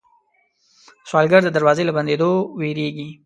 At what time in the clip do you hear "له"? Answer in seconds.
1.85-1.93